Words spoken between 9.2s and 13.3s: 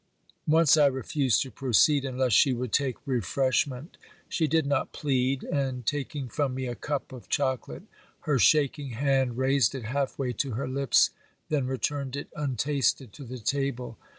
raised it half way to her lips then returned it untasted to